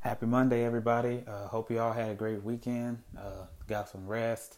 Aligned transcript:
Happy 0.00 0.24
Monday, 0.24 0.64
everybody. 0.64 1.22
Uh, 1.28 1.46
hope 1.46 1.70
you 1.70 1.78
all 1.78 1.92
had 1.92 2.10
a 2.10 2.14
great 2.14 2.42
weekend. 2.42 3.02
Uh, 3.18 3.44
got 3.68 3.86
some 3.86 4.06
rest. 4.06 4.56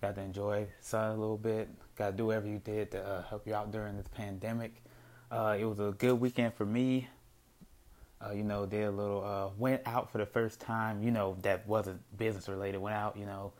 Got 0.00 0.14
to 0.14 0.20
enjoy 0.20 0.68
sun 0.80 1.10
a 1.10 1.18
little 1.18 1.36
bit. 1.36 1.68
Got 1.96 2.12
to 2.12 2.16
do 2.16 2.26
whatever 2.26 2.46
you 2.46 2.60
did 2.60 2.92
to 2.92 3.04
uh, 3.04 3.22
help 3.24 3.44
you 3.44 3.56
out 3.56 3.72
during 3.72 3.96
this 3.96 4.06
pandemic. 4.06 4.84
Uh, 5.32 5.56
it 5.58 5.64
was 5.64 5.80
a 5.80 5.96
good 5.98 6.20
weekend 6.20 6.54
for 6.54 6.64
me. 6.64 7.08
Uh, 8.24 8.30
you 8.34 8.44
know, 8.44 8.66
did 8.66 8.84
a 8.84 8.90
little, 8.92 9.24
uh, 9.24 9.48
went 9.58 9.82
out 9.84 10.12
for 10.12 10.18
the 10.18 10.26
first 10.26 10.60
time, 10.60 11.02
you 11.02 11.10
know, 11.10 11.36
that 11.42 11.66
wasn't 11.66 12.00
business 12.16 12.48
related. 12.48 12.78
Went 12.78 12.94
out, 12.94 13.16
you 13.16 13.26
know, 13.26 13.52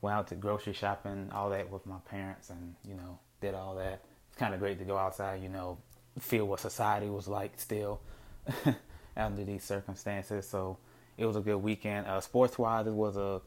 went 0.00 0.16
out 0.16 0.26
to 0.26 0.34
grocery 0.34 0.72
shopping, 0.72 1.30
all 1.32 1.50
that 1.50 1.70
with 1.70 1.86
my 1.86 1.98
parents, 2.10 2.50
and, 2.50 2.74
you 2.84 2.96
know, 2.96 3.20
did 3.40 3.54
all 3.54 3.76
that. 3.76 4.02
It's 4.28 4.38
kind 4.38 4.52
of 4.52 4.58
great 4.58 4.80
to 4.80 4.84
go 4.84 4.98
outside, 4.98 5.40
you 5.40 5.50
know, 5.50 5.78
feel 6.18 6.46
what 6.46 6.58
society 6.58 7.08
was 7.10 7.28
like 7.28 7.60
still. 7.60 8.00
under 9.16 9.44
these 9.44 9.62
circumstances. 9.62 10.48
So 10.48 10.78
it 11.16 11.26
was 11.26 11.36
a 11.36 11.40
good 11.40 11.56
weekend. 11.56 12.06
Uh, 12.06 12.20
sports 12.20 12.58
wise, 12.58 12.86
it 12.86 12.92
was 12.92 13.16
a 13.16 13.40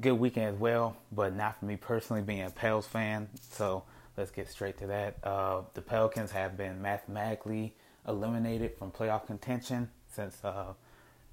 good 0.00 0.18
weekend 0.18 0.54
as 0.54 0.60
well, 0.60 0.96
but 1.12 1.34
not 1.34 1.58
for 1.58 1.66
me 1.66 1.76
personally 1.76 2.22
being 2.22 2.42
a 2.42 2.50
Pels 2.50 2.86
fan. 2.86 3.28
So 3.40 3.84
let's 4.16 4.30
get 4.30 4.48
straight 4.48 4.78
to 4.78 4.86
that. 4.88 5.16
Uh, 5.24 5.62
the 5.74 5.82
Pelicans 5.82 6.32
have 6.32 6.56
been 6.56 6.82
mathematically 6.82 7.74
eliminated 8.06 8.76
from 8.78 8.90
playoff 8.90 9.26
contention 9.26 9.90
since 10.08 10.44
uh, 10.44 10.72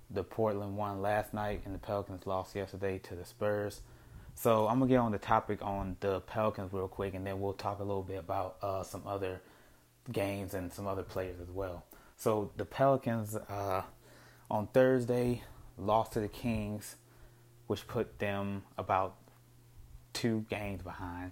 the 0.09 0.23
Portland 0.23 0.77
won 0.77 1.01
last 1.01 1.33
night 1.33 1.61
and 1.65 1.73
the 1.73 1.79
Pelicans 1.79 2.25
lost 2.25 2.55
yesterday 2.55 2.97
to 2.99 3.15
the 3.15 3.25
Spurs. 3.25 3.81
So 4.35 4.67
I'm 4.67 4.79
gonna 4.79 4.89
get 4.89 4.97
on 4.97 5.11
the 5.11 5.17
topic 5.17 5.59
on 5.63 5.97
the 5.99 6.21
Pelicans 6.21 6.71
real 6.71 6.87
quick, 6.87 7.15
and 7.15 7.25
then 7.25 7.41
we'll 7.41 7.53
talk 7.53 7.79
a 7.79 7.83
little 7.83 8.03
bit 8.03 8.19
about 8.19 8.57
uh, 8.61 8.83
some 8.83 9.01
other 9.07 9.41
games 10.11 10.53
and 10.53 10.71
some 10.71 10.85
other 10.85 11.01
players 11.01 11.39
as 11.41 11.49
well. 11.49 11.83
So 12.17 12.51
the 12.57 12.65
Pelicans 12.65 13.35
uh, 13.35 13.83
on 14.49 14.67
Thursday 14.67 15.43
lost 15.77 16.13
to 16.13 16.19
the 16.19 16.27
Kings, 16.27 16.95
which 17.67 17.87
put 17.87 18.17
them 18.17 18.63
about 18.77 19.15
two 20.13 20.43
games 20.49 20.81
behind, 20.81 21.31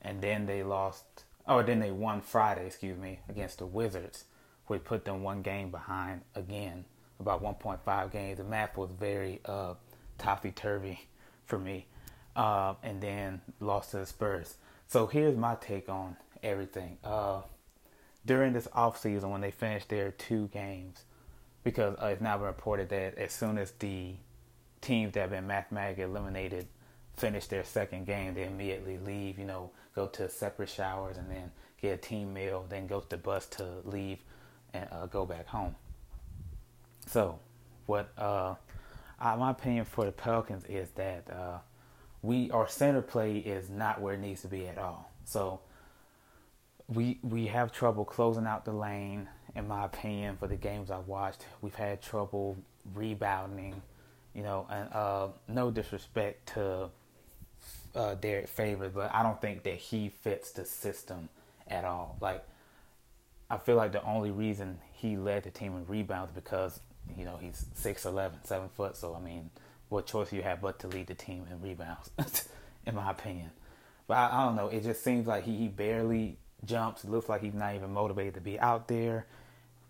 and 0.00 0.20
then 0.22 0.46
they 0.46 0.62
lost. 0.62 1.04
Oh, 1.48 1.62
then 1.62 1.80
they 1.80 1.90
won 1.90 2.20
Friday, 2.20 2.66
excuse 2.66 2.96
me, 2.96 3.18
against 3.28 3.58
the 3.58 3.66
Wizards, 3.66 4.24
which 4.68 4.84
put 4.84 5.04
them 5.04 5.24
one 5.24 5.42
game 5.42 5.72
behind 5.72 6.20
again, 6.36 6.84
about 7.18 7.42
1.5 7.42 8.12
games. 8.12 8.38
The 8.38 8.44
math 8.44 8.76
was 8.76 8.90
very 8.96 9.40
uh, 9.44 9.74
topsy 10.16 10.52
turvy 10.52 11.08
for 11.46 11.58
me, 11.58 11.86
uh, 12.36 12.74
and 12.84 13.00
then 13.00 13.40
lost 13.58 13.90
to 13.90 13.96
the 13.96 14.06
Spurs. 14.06 14.54
So 14.86 15.08
here's 15.08 15.36
my 15.36 15.56
take 15.56 15.88
on 15.88 16.16
everything. 16.40 16.98
Uh, 17.02 17.40
during 18.26 18.52
this 18.52 18.68
off 18.72 19.00
season 19.00 19.30
when 19.30 19.40
they 19.40 19.50
finished 19.50 19.88
their 19.88 20.10
two 20.12 20.48
games, 20.48 21.04
because 21.64 21.96
uh, 22.02 22.06
it's 22.06 22.20
now 22.20 22.36
been 22.36 22.46
reported 22.46 22.88
that 22.90 23.16
as 23.18 23.32
soon 23.32 23.58
as 23.58 23.72
the 23.72 24.14
teams 24.80 25.14
that 25.14 25.20
have 25.20 25.30
been 25.30 25.46
mathematically 25.46 26.04
eliminated 26.04 26.66
finish 27.16 27.46
their 27.46 27.64
second 27.64 28.06
game, 28.06 28.34
they 28.34 28.44
immediately 28.44 28.98
leave. 28.98 29.38
You 29.38 29.46
know, 29.46 29.70
go 29.94 30.06
to 30.08 30.28
separate 30.28 30.68
showers 30.68 31.16
and 31.16 31.30
then 31.30 31.50
get 31.80 31.94
a 31.94 31.96
team 31.96 32.32
meal, 32.32 32.64
then 32.68 32.86
go 32.86 33.00
to 33.00 33.08
the 33.08 33.16
bus 33.16 33.46
to 33.46 33.66
leave 33.84 34.18
and 34.72 34.88
uh, 34.90 35.06
go 35.06 35.26
back 35.26 35.46
home. 35.46 35.74
So, 37.06 37.38
what 37.86 38.10
uh, 38.16 38.54
my 39.20 39.50
opinion 39.50 39.84
for 39.84 40.04
the 40.04 40.12
Pelicans 40.12 40.64
is 40.64 40.88
that 40.90 41.28
uh, 41.30 41.58
we 42.22 42.50
our 42.50 42.68
center 42.68 43.02
play 43.02 43.38
is 43.38 43.68
not 43.68 44.00
where 44.00 44.14
it 44.14 44.20
needs 44.20 44.42
to 44.42 44.48
be 44.48 44.66
at 44.66 44.78
all. 44.78 45.10
So 45.24 45.60
we 46.92 47.18
we 47.22 47.46
have 47.46 47.72
trouble 47.72 48.04
closing 48.04 48.46
out 48.46 48.64
the 48.64 48.72
lane. 48.72 49.28
In 49.56 49.66
my 49.66 49.84
opinion, 49.84 50.36
for 50.36 50.46
the 50.46 50.56
games 50.56 50.90
I've 50.90 51.08
watched, 51.08 51.44
we've 51.60 51.74
had 51.74 52.00
trouble 52.00 52.56
rebounding. 52.94 53.82
You 54.34 54.44
know, 54.44 54.66
and 54.70 54.92
uh, 54.92 55.28
no 55.48 55.72
disrespect 55.72 56.54
to 56.54 56.90
uh, 57.96 58.14
Derrick 58.14 58.46
Favors, 58.48 58.92
but 58.94 59.12
I 59.12 59.24
don't 59.24 59.40
think 59.40 59.64
that 59.64 59.74
he 59.74 60.08
fits 60.08 60.52
the 60.52 60.64
system 60.64 61.28
at 61.66 61.84
all. 61.84 62.16
Like, 62.20 62.44
I 63.50 63.56
feel 63.56 63.74
like 63.74 63.90
the 63.90 64.04
only 64.04 64.30
reason 64.30 64.78
he 64.92 65.16
led 65.16 65.42
the 65.42 65.50
team 65.50 65.76
in 65.76 65.84
rebounds 65.86 66.30
because 66.32 66.78
you 67.18 67.24
know 67.24 67.38
he's 67.40 67.66
6'11", 67.76 68.46
7 68.46 68.68
foot. 68.68 68.96
So 68.96 69.14
I 69.14 69.24
mean, 69.24 69.50
what 69.88 70.06
choice 70.06 70.30
do 70.30 70.36
you 70.36 70.42
have 70.42 70.60
but 70.60 70.78
to 70.80 70.88
lead 70.88 71.08
the 71.08 71.14
team 71.14 71.46
in 71.50 71.60
rebounds, 71.60 72.10
in 72.86 72.94
my 72.94 73.10
opinion. 73.10 73.50
But 74.06 74.16
I, 74.16 74.40
I, 74.40 74.44
don't 74.46 74.56
know. 74.56 74.68
It 74.68 74.82
just 74.82 75.04
seems 75.04 75.26
like 75.26 75.44
he, 75.44 75.56
he 75.56 75.68
barely 75.68 76.38
jumps. 76.64 77.04
It 77.04 77.10
looks 77.10 77.28
like 77.28 77.42
he's 77.42 77.54
not 77.54 77.74
even 77.74 77.92
motivated 77.92 78.34
to 78.34 78.40
be 78.40 78.58
out 78.58 78.88
there. 78.88 79.26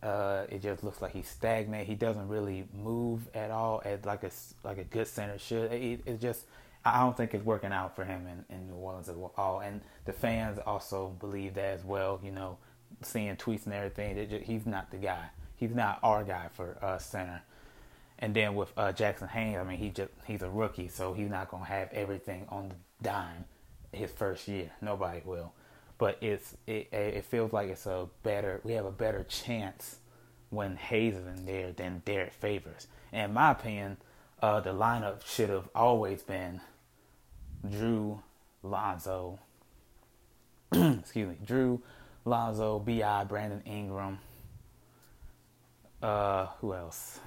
Uh, 0.03 0.45
it 0.49 0.63
just 0.63 0.83
looks 0.83 1.03
like 1.03 1.13
he's 1.13 1.29
stagnant. 1.29 1.87
He 1.87 1.95
doesn't 1.95 2.29
really 2.29 2.67
move 2.73 3.29
at 3.35 3.51
all, 3.51 3.83
as 3.85 4.05
like 4.05 4.25
a 4.25 4.31
like 4.65 4.79
a 4.79 4.85
good 4.85 5.07
center 5.07 5.39
should. 5.39 5.73
It, 5.73 6.01
it 6.07 6.21
just 6.21 6.47
I 6.85 7.01
don't 7.01 7.17
think 7.17 7.35
it's 7.35 7.45
working 7.45 7.73
out 7.73 7.95
for 7.95 8.05
him 8.05 8.27
in, 8.27 8.55
in 8.55 8.69
New 8.69 8.77
Orleans 8.77 9.09
at 9.09 9.17
all. 9.37 9.61
And 9.61 9.83
the 10.07 10.13
fans 10.13 10.59
also 10.67 11.15
believe 11.21 11.55
that 11.55 11.75
as 11.75 11.85
well. 11.85 12.19
You 12.23 12.31
know, 12.33 12.57
seeing 13.03 13.37
tweets 13.37 13.67
and 13.67 13.75
everything. 13.75 14.29
Just, 14.29 14.45
he's 14.45 14.65
not 14.65 14.91
the 14.91 14.97
guy. 14.97 15.27
He's 15.57 15.75
not 15.75 15.99
our 16.03 16.25
guy 16.25 16.49
for 16.55 16.79
uh, 16.81 16.97
center. 16.97 17.43
And 18.19 18.35
then 18.35 18.55
with 18.55 18.73
uh, 18.77 18.93
Jaxson 18.93 19.29
Hayes, 19.29 19.57
I 19.59 19.65
mean, 19.65 19.79
he 19.79 19.91
just 19.91 20.11
he's 20.27 20.43
a 20.43 20.49
rookie, 20.49 20.89
so 20.89 21.13
he's 21.13 21.29
not 21.29 21.51
gonna 21.51 21.65
have 21.65 21.93
everything 21.93 22.47
on 22.49 22.71
the 22.71 22.75
dime 23.03 23.45
his 23.93 24.11
first 24.11 24.49
year. 24.49 24.71
Nobody 24.81 25.21
will 25.25 25.53
but 26.00 26.16
it's 26.22 26.56
it, 26.66 26.88
it 26.93 27.27
feels 27.27 27.53
like 27.53 27.69
it's 27.69 27.84
a 27.84 28.09
better 28.22 28.61
we 28.65 28.72
have 28.72 28.87
a 28.87 28.91
better 28.91 29.22
chance 29.25 29.99
when 30.49 30.75
Hayes 30.77 31.15
is 31.15 31.27
in 31.27 31.44
there 31.44 31.72
than 31.72 32.03
Derrick 32.05 32.33
Favors. 32.33 32.88
And 33.12 33.31
in 33.31 33.34
my 33.34 33.53
opinion, 33.53 33.99
uh, 34.43 34.60
the 34.60 34.71
lineup 34.71 35.25
should 35.25 35.50
have 35.50 35.69
always 35.75 36.22
been 36.22 36.60
Drew, 37.71 38.21
Lonzo, 38.65 39.39
excuse 40.72 41.28
me, 41.28 41.37
Drew, 41.44 41.83
Lonzo, 42.25 42.81
Bi, 42.81 43.25
Brandon 43.25 43.62
Ingram. 43.65 44.19
Uh, 46.03 46.47
who 46.60 46.75
else? 46.75 47.21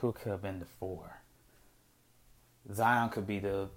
Who 0.00 0.12
could 0.12 0.32
have 0.32 0.42
been 0.42 0.58
the 0.58 0.66
four? 0.66 1.20
Zion 2.74 3.10
could 3.10 3.26
be 3.26 3.38
the 3.38 3.68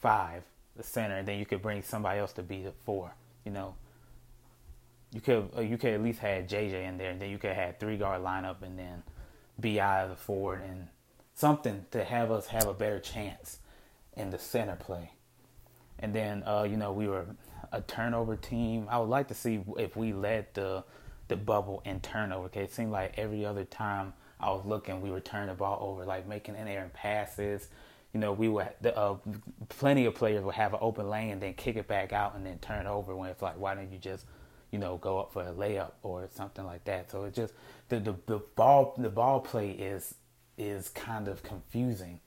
five, 0.00 0.42
the 0.76 0.82
center, 0.82 1.16
and 1.16 1.28
then 1.28 1.38
you 1.38 1.46
could 1.46 1.62
bring 1.62 1.82
somebody 1.82 2.18
else 2.18 2.32
to 2.32 2.42
be 2.42 2.62
the 2.62 2.72
four 2.84 3.14
you 3.48 3.54
know, 3.54 3.74
you 5.10 5.22
could 5.22 5.48
uh, 5.56 5.62
you 5.62 5.78
could 5.78 5.94
at 5.94 6.02
least 6.02 6.18
have 6.18 6.44
JJ 6.44 6.86
in 6.86 6.98
there, 6.98 7.10
and 7.10 7.18
then 7.18 7.30
you 7.30 7.38
could 7.38 7.54
have 7.54 7.78
three 7.78 7.96
guard 7.96 8.22
lineup, 8.22 8.60
and 8.60 8.78
then 8.78 9.02
Bi 9.58 10.06
the 10.06 10.16
forward, 10.16 10.60
and 10.68 10.88
something 11.34 11.86
to 11.92 12.04
have 12.04 12.30
us 12.30 12.48
have 12.48 12.66
a 12.66 12.74
better 12.74 13.00
chance 13.00 13.60
in 14.18 14.28
the 14.28 14.38
center 14.38 14.76
play. 14.76 15.12
And 15.98 16.14
then 16.14 16.42
uh, 16.46 16.66
you 16.68 16.76
know 16.76 16.92
we 16.92 17.08
were 17.08 17.24
a 17.72 17.80
turnover 17.80 18.36
team. 18.36 18.86
I 18.90 18.98
would 18.98 19.08
like 19.08 19.28
to 19.28 19.34
see 19.34 19.64
if 19.78 19.96
we 19.96 20.12
led 20.12 20.48
the 20.52 20.84
the 21.28 21.36
bubble 21.36 21.80
in 21.86 22.00
turnover. 22.00 22.44
Okay, 22.46 22.64
it 22.64 22.72
seemed 22.74 22.92
like 22.92 23.14
every 23.16 23.46
other 23.46 23.64
time 23.64 24.12
I 24.38 24.50
was 24.50 24.66
looking, 24.66 25.00
we 25.00 25.10
were 25.10 25.20
turning 25.20 25.48
the 25.48 25.54
ball 25.54 25.78
over, 25.80 26.04
like 26.04 26.28
making 26.28 26.54
in 26.56 26.68
air 26.68 26.90
passes, 26.92 27.68
you 28.12 28.20
know, 28.20 28.32
we 28.32 28.48
would 28.48 28.68
uh, 28.84 29.16
plenty 29.68 30.06
of 30.06 30.14
players 30.14 30.42
would 30.42 30.54
have 30.54 30.72
an 30.72 30.80
open 30.82 31.08
lane 31.10 31.30
and 31.30 31.42
then 31.42 31.54
kick 31.54 31.76
it 31.76 31.86
back 31.86 32.12
out 32.12 32.34
and 32.34 32.44
then 32.44 32.58
turn 32.58 32.86
over 32.86 33.14
when 33.14 33.28
it's 33.28 33.42
like, 33.42 33.58
why 33.58 33.74
don't 33.74 33.92
you 33.92 33.98
just, 33.98 34.24
you 34.70 34.78
know, 34.78 34.96
go 34.96 35.18
up 35.18 35.32
for 35.32 35.42
a 35.42 35.52
layup 35.52 35.92
or 36.02 36.26
something 36.32 36.64
like 36.64 36.84
that? 36.84 37.10
So 37.10 37.24
it 37.24 37.34
just 37.34 37.52
the 37.88 38.00
the, 38.00 38.14
the 38.26 38.38
ball 38.56 38.94
the 38.96 39.10
ball 39.10 39.40
play 39.40 39.70
is 39.70 40.14
is 40.56 40.88
kind 40.88 41.28
of 41.28 41.42
confusing, 41.42 42.20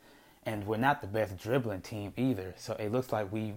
and 0.46 0.66
we're 0.68 0.78
not 0.78 1.02
the 1.02 1.08
best 1.08 1.38
dribbling 1.38 1.81
team 1.81 2.14
either. 2.16 2.53
So 2.58 2.74
it 2.74 2.91
looks 2.91 3.12
like 3.12 3.31
we 3.31 3.56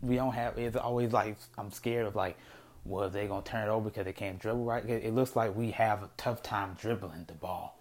we 0.00 0.16
don't 0.16 0.34
have. 0.34 0.58
It's 0.58 0.76
always 0.76 1.12
like 1.12 1.36
I'm 1.56 1.70
scared 1.70 2.06
of 2.06 2.16
like, 2.16 2.36
well, 2.84 3.08
they 3.08 3.28
gonna 3.28 3.42
turn 3.42 3.68
it 3.68 3.70
over 3.70 3.90
because 3.90 4.06
they 4.06 4.12
can't 4.12 4.40
dribble 4.40 4.64
right. 4.64 4.84
It 4.84 5.14
looks 5.14 5.36
like 5.36 5.54
we 5.54 5.70
have 5.70 6.02
a 6.02 6.10
tough 6.16 6.42
time 6.42 6.76
dribbling 6.80 7.26
the 7.28 7.34
ball. 7.34 7.78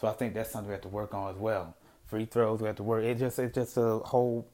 So 0.00 0.06
I 0.06 0.12
think 0.12 0.32
that's 0.32 0.50
something 0.50 0.68
we 0.68 0.74
have 0.74 0.82
to 0.82 0.88
work 0.88 1.12
on 1.12 1.34
as 1.34 1.36
well 1.36 1.74
free 2.10 2.26
throws. 2.26 2.60
We 2.60 2.66
have 2.66 2.76
to 2.76 2.82
work. 2.82 3.04
It 3.04 3.18
just 3.18 3.38
it's 3.38 3.54
just 3.54 3.76
a 3.76 4.00
whole 4.00 4.46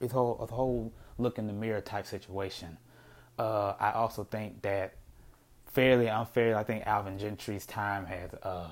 it's 0.00 0.12
whole 0.12 0.38
a 0.40 0.46
whole 0.46 0.92
look 1.18 1.38
in 1.38 1.46
the 1.46 1.52
mirror 1.52 1.80
type 1.80 2.06
situation. 2.06 2.78
Uh, 3.38 3.74
I 3.78 3.92
also 3.92 4.24
think 4.24 4.62
that 4.62 4.94
fairly 5.66 6.06
unfairly, 6.06 6.54
I 6.54 6.64
think 6.64 6.86
Alvin 6.86 7.18
Gentry's 7.18 7.66
time 7.66 8.06
has 8.06 8.30
uh, 8.42 8.70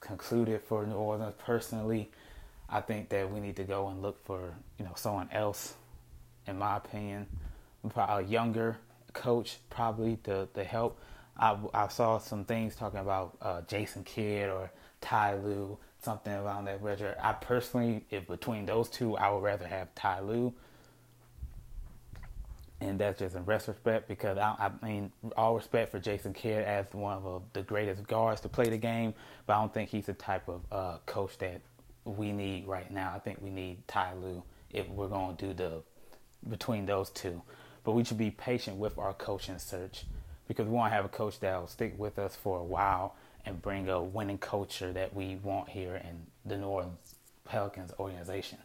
concluded 0.00 0.62
for 0.62 0.86
New 0.86 0.94
Orleans. 0.94 1.34
Personally, 1.44 2.10
I 2.70 2.80
think 2.80 3.10
that 3.10 3.30
we 3.30 3.40
need 3.40 3.56
to 3.56 3.64
go 3.64 3.88
and 3.88 4.00
look 4.00 4.24
for 4.24 4.54
you 4.78 4.84
know 4.84 4.92
someone 4.94 5.28
else. 5.32 5.74
In 6.46 6.58
my 6.58 6.76
opinion, 6.76 7.26
a 7.96 8.22
younger 8.22 8.78
coach 9.12 9.58
probably 9.68 10.16
to 10.24 10.48
to 10.54 10.64
help. 10.64 10.98
I, 11.36 11.56
I 11.72 11.88
saw 11.88 12.18
some 12.18 12.44
things 12.44 12.76
talking 12.76 13.00
about 13.00 13.36
uh, 13.40 13.62
Jason 13.62 14.04
Kidd 14.04 14.50
or 14.50 14.70
Ty 15.00 15.36
Lue 15.36 15.78
something 16.02 16.32
around 16.32 16.66
that 16.66 16.82
register. 16.82 17.16
I 17.22 17.32
personally, 17.34 18.04
if 18.10 18.26
between 18.28 18.66
those 18.66 18.88
two, 18.88 19.16
I 19.16 19.30
would 19.30 19.42
rather 19.42 19.66
have 19.66 19.94
Ty 19.94 20.20
Lue. 20.20 20.54
and 22.80 22.98
that's 22.98 23.18
just 23.20 23.36
in 23.36 23.44
retrospect 23.44 24.08
because 24.08 24.38
I, 24.38 24.70
I 24.82 24.86
mean, 24.86 25.12
all 25.36 25.54
respect 25.54 25.92
for 25.92 26.00
Jason 26.00 26.32
Kidd 26.34 26.64
as 26.64 26.86
one 26.92 27.18
of 27.24 27.42
the 27.52 27.62
greatest 27.62 28.06
guards 28.06 28.40
to 28.42 28.48
play 28.48 28.68
the 28.68 28.76
game, 28.76 29.14
but 29.46 29.54
I 29.54 29.60
don't 29.60 29.72
think 29.72 29.90
he's 29.90 30.06
the 30.06 30.14
type 30.14 30.48
of 30.48 30.62
uh, 30.72 30.98
coach 31.06 31.38
that 31.38 31.60
we 32.04 32.32
need 32.32 32.66
right 32.66 32.90
now. 32.90 33.12
I 33.14 33.20
think 33.20 33.40
we 33.40 33.50
need 33.50 33.86
Ty 33.86 34.14
Lue 34.14 34.42
if 34.70 34.88
we're 34.88 35.08
going 35.08 35.36
to 35.36 35.46
do 35.46 35.54
the 35.54 35.82
between 36.48 36.86
those 36.86 37.10
two. 37.10 37.42
But 37.84 37.92
we 37.92 38.04
should 38.04 38.18
be 38.18 38.30
patient 38.32 38.78
with 38.78 38.98
our 38.98 39.14
coaching 39.14 39.58
search 39.58 40.04
because 40.48 40.66
we 40.66 40.72
want 40.72 40.90
to 40.90 40.96
have 40.96 41.04
a 41.04 41.08
coach 41.08 41.38
that 41.40 41.60
will 41.60 41.68
stick 41.68 41.94
with 41.98 42.18
us 42.18 42.34
for 42.36 42.58
a 42.58 42.64
while 42.64 43.14
and 43.44 43.60
bring 43.60 43.88
a 43.88 44.02
winning 44.02 44.38
culture 44.38 44.92
that 44.92 45.14
we 45.14 45.36
want 45.36 45.68
here 45.68 45.96
in 45.96 46.26
the 46.44 46.56
New 46.56 46.66
Orleans 46.66 47.16
Pelicans 47.44 47.92
organization. 47.98 48.58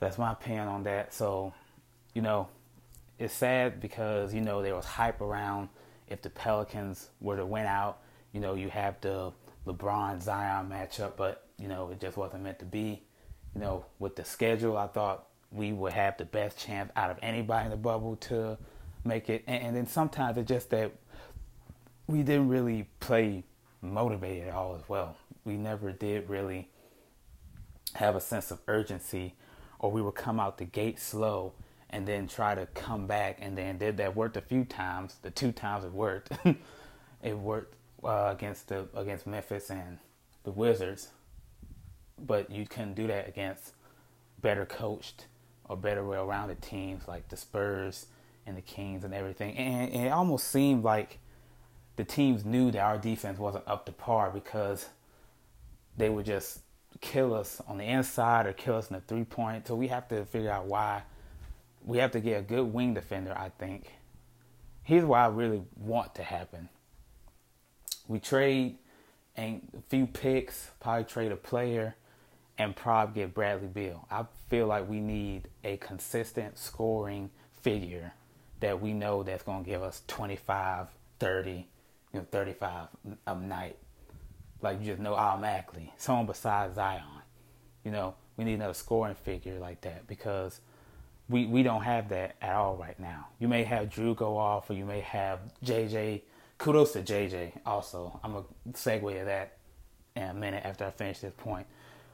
That's 0.00 0.18
my 0.18 0.32
opinion 0.32 0.68
on 0.68 0.82
that. 0.84 1.14
So, 1.14 1.52
you 2.14 2.22
know, 2.22 2.48
it's 3.18 3.34
sad 3.34 3.80
because 3.80 4.34
you 4.34 4.40
know 4.40 4.62
there 4.62 4.74
was 4.74 4.84
hype 4.84 5.20
around 5.20 5.68
if 6.08 6.22
the 6.22 6.30
Pelicans 6.30 7.10
were 7.20 7.36
to 7.36 7.46
win 7.46 7.66
out. 7.66 7.98
You 8.32 8.40
know, 8.40 8.54
you 8.54 8.68
have 8.70 9.00
the 9.00 9.32
LeBron 9.66 10.20
Zion 10.20 10.68
matchup, 10.68 11.12
but 11.16 11.46
you 11.58 11.68
know 11.68 11.90
it 11.90 12.00
just 12.00 12.16
wasn't 12.16 12.42
meant 12.42 12.58
to 12.60 12.64
be. 12.64 13.02
You 13.54 13.60
know, 13.60 13.84
with 13.98 14.16
the 14.16 14.24
schedule, 14.24 14.76
I 14.76 14.86
thought 14.86 15.26
we 15.52 15.72
would 15.72 15.92
have 15.92 16.16
the 16.16 16.24
best 16.24 16.58
chance 16.58 16.90
out 16.96 17.10
of 17.10 17.18
anybody 17.22 17.66
in 17.66 17.70
the 17.70 17.76
bubble 17.76 18.16
to 18.16 18.56
make 19.04 19.28
it. 19.28 19.44
And, 19.46 19.62
and 19.62 19.76
then 19.76 19.86
sometimes 19.86 20.38
it's 20.38 20.48
just 20.48 20.70
that 20.70 20.92
we 22.12 22.22
didn't 22.22 22.48
really 22.48 22.86
play 23.00 23.42
motivated 23.80 24.48
at 24.48 24.54
all 24.54 24.74
as 24.76 24.86
well. 24.86 25.16
We 25.44 25.56
never 25.56 25.92
did 25.92 26.28
really 26.28 26.68
have 27.94 28.14
a 28.14 28.20
sense 28.20 28.50
of 28.50 28.60
urgency, 28.68 29.34
or 29.78 29.90
we 29.90 30.02
would 30.02 30.14
come 30.14 30.38
out 30.38 30.58
the 30.58 30.66
gate 30.66 31.00
slow 31.00 31.54
and 31.88 32.06
then 32.06 32.28
try 32.28 32.54
to 32.54 32.66
come 32.66 33.06
back 33.06 33.38
and 33.40 33.56
then 33.56 33.78
did 33.78 33.96
that 33.96 34.14
worked 34.14 34.36
a 34.36 34.42
few 34.42 34.64
times. 34.64 35.16
The 35.22 35.30
two 35.30 35.52
times 35.52 35.84
it 35.86 35.92
worked, 35.92 36.32
it 37.22 37.36
worked 37.36 37.76
uh, 38.04 38.28
against 38.36 38.68
the 38.68 38.86
against 38.94 39.26
Memphis 39.26 39.70
and 39.70 39.98
the 40.44 40.50
Wizards, 40.50 41.08
but 42.18 42.50
you 42.50 42.66
couldn't 42.66 42.94
do 42.94 43.06
that 43.06 43.26
against 43.26 43.72
better 44.42 44.66
coached 44.66 45.26
or 45.64 45.78
better 45.78 46.04
well-rounded 46.04 46.60
teams 46.60 47.08
like 47.08 47.28
the 47.30 47.38
Spurs 47.38 48.06
and 48.46 48.54
the 48.54 48.62
Kings 48.62 49.02
and 49.02 49.14
everything. 49.14 49.56
And, 49.56 49.90
and 49.92 50.06
it 50.08 50.10
almost 50.10 50.48
seemed 50.48 50.84
like 50.84 51.18
the 52.02 52.12
teams 52.12 52.44
knew 52.44 52.72
that 52.72 52.80
our 52.80 52.98
defense 52.98 53.38
wasn't 53.38 53.62
up 53.68 53.86
to 53.86 53.92
par 53.92 54.28
because 54.32 54.88
they 55.96 56.10
would 56.10 56.26
just 56.26 56.58
kill 57.00 57.32
us 57.32 57.62
on 57.68 57.78
the 57.78 57.84
inside 57.84 58.44
or 58.44 58.52
kill 58.52 58.74
us 58.74 58.90
in 58.90 58.94
the 58.94 59.02
three 59.02 59.22
point. 59.22 59.68
So 59.68 59.76
we 59.76 59.86
have 59.86 60.08
to 60.08 60.24
figure 60.24 60.50
out 60.50 60.66
why 60.66 61.02
we 61.84 61.98
have 61.98 62.10
to 62.10 62.20
get 62.20 62.40
a 62.40 62.42
good 62.42 62.64
wing 62.64 62.92
defender, 62.92 63.32
I 63.38 63.50
think. 63.50 63.92
Here's 64.82 65.04
what 65.04 65.20
I 65.20 65.26
really 65.28 65.62
want 65.76 66.16
to 66.16 66.24
happen. 66.24 66.68
We 68.08 68.18
trade 68.18 68.78
a 69.38 69.60
few 69.88 70.08
picks, 70.08 70.72
probably 70.80 71.04
trade 71.04 71.30
a 71.30 71.36
player, 71.36 71.94
and 72.58 72.74
probably 72.74 73.22
get 73.22 73.32
Bradley 73.32 73.68
Beal. 73.68 74.08
I 74.10 74.24
feel 74.50 74.66
like 74.66 74.88
we 74.88 74.98
need 74.98 75.46
a 75.62 75.76
consistent 75.76 76.58
scoring 76.58 77.30
figure 77.60 78.12
that 78.58 78.82
we 78.82 78.92
know 78.92 79.22
that's 79.22 79.44
going 79.44 79.62
to 79.62 79.70
give 79.70 79.84
us 79.84 80.02
25, 80.08 80.88
30, 81.20 81.68
you 82.12 82.20
know, 82.20 82.26
35 82.30 82.88
a 83.26 83.34
night. 83.34 83.76
Like 84.60 84.80
you 84.80 84.86
just 84.86 85.00
know 85.00 85.14
automatically. 85.14 85.92
Someone 85.96 86.26
besides 86.26 86.76
Zion. 86.76 87.02
You 87.84 87.90
know, 87.90 88.14
we 88.36 88.44
need 88.44 88.54
another 88.54 88.74
scoring 88.74 89.14
figure 89.14 89.58
like 89.58 89.80
that 89.82 90.06
because– 90.06 90.60
we, 91.28 91.46
we 91.46 91.62
don't 91.62 91.82
have 91.82 92.10
that 92.10 92.36
at 92.40 92.54
all 92.54 92.76
right 92.76 92.98
now. 93.00 93.28
You 93.38 93.48
may 93.48 93.64
have 93.64 93.90
Drew 93.90 94.14
go 94.14 94.36
off, 94.36 94.70
or 94.70 94.74
you 94.74 94.84
may 94.84 95.00
have 95.00 95.40
JJ. 95.64 96.22
Kudos 96.58 96.92
to 96.92 97.02
JJ. 97.02 97.60
Also, 97.66 98.20
I'm 98.22 98.32
gonna 98.32 98.44
segue 98.72 99.18
to 99.18 99.24
that 99.24 99.56
in 100.14 100.22
a 100.22 100.34
minute 100.34 100.64
after 100.64 100.84
I 100.84 100.90
finish 100.90 101.20
this 101.20 101.32
point. 101.36 101.66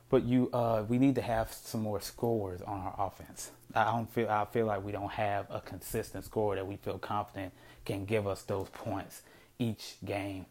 But 0.09 0.23
you, 0.25 0.49
uh, 0.53 0.85
we 0.89 0.97
need 0.99 1.17
to 1.17 1.23
have 1.23 1.53
some 1.53 1.83
more 1.83 2.00
scores 2.00 2.62
on 2.62 2.81
our 2.81 2.95
offense. 2.99 3.50
I 3.75 3.85
don't 3.85 4.11
feel 4.11 4.31
I 4.31 4.47
feel 4.47 4.67
like 4.67 4.83
we 4.83 4.93
don't 4.93 5.11
have 5.11 5.47
a 5.50 5.61
consistent 5.61 6.25
score 6.25 6.55
that 6.55 6.67
we 6.67 6.77
feel 6.77 6.99
confident 6.99 7.53
can 7.85 8.05
give 8.05 8.27
us 8.27 8.43
those 8.43 8.69
points 8.71 9.23
each 9.59 9.97
game, 10.05 10.47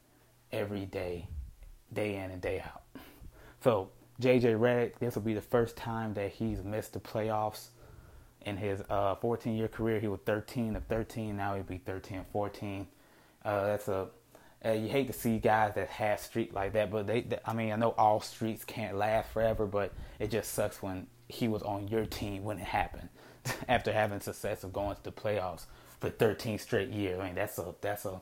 every 0.51 0.85
day, 0.85 1.27
day 1.93 2.15
in 2.15 2.31
and 2.31 2.41
day 2.41 2.61
out. 2.61 2.83
So 3.61 3.89
JJ 4.21 4.59
Redick, 4.59 4.99
this 4.99 5.15
will 5.15 5.21
be 5.21 5.33
the 5.33 5.41
first 5.41 5.75
time 5.75 6.13
that 6.15 6.31
he's 6.31 6.63
missed 6.63 6.93
the 6.93 6.99
playoffs 6.99 7.69
in 8.47 8.55
his 8.57 8.81
uh, 8.89 9.15
14 9.15 9.55
year 9.55 9.67
career, 9.67 9.99
he 9.99 10.07
was 10.07 10.21
13 10.25 10.75
of 10.75 10.85
13. 10.85 11.35
Now 11.35 11.55
he'd 11.55 11.67
be 11.67 11.79
13 11.79 12.19
of 12.19 12.27
14. 12.27 12.87
Uh, 13.43 13.65
that's 13.65 13.87
a 13.87 14.07
uh, 14.65 14.71
you 14.71 14.87
hate 14.87 15.05
to 15.05 15.13
see 15.13 15.37
guys 15.37 15.75
that 15.75 15.87
have 15.87 16.19
streak 16.19 16.51
like 16.51 16.73
that, 16.73 16.89
but 16.89 17.05
they, 17.05 17.21
they, 17.21 17.37
I 17.45 17.53
mean, 17.53 17.71
I 17.71 17.75
know 17.75 17.93
all 17.95 18.19
streaks 18.19 18.65
can't 18.65 18.97
last 18.97 19.29
forever, 19.29 19.67
but 19.67 19.93
it 20.17 20.31
just 20.31 20.53
sucks 20.53 20.81
when 20.81 21.05
he 21.27 21.47
was 21.47 21.61
on 21.61 21.87
your 21.89 22.05
team 22.07 22.43
when 22.43 22.57
it 22.57 22.65
happened 22.65 23.09
after 23.69 23.91
having 23.91 24.19
success 24.19 24.63
of 24.63 24.73
going 24.73 24.95
to 24.95 25.03
the 25.03 25.11
playoffs 25.11 25.65
for 25.99 26.09
13 26.09 26.57
straight 26.57 26.89
years. 26.89 27.19
I 27.19 27.25
mean, 27.25 27.35
that's 27.35 27.59
a 27.59 27.75
that's 27.81 28.05
a 28.05 28.19